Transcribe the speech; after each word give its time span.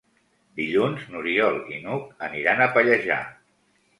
Dilluns 0.59 1.03
n'Oriol 1.15 1.59
i 1.75 1.77
n'Hug 1.83 2.09
aniran 2.29 2.65
a 2.65 2.69
Pallejà. 2.79 3.19